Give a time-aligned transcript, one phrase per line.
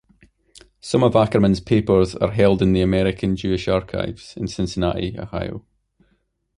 [0.79, 5.63] Some of Ackerman's papers are held in the American Jewish Archives, in Cincinnati, Ohio.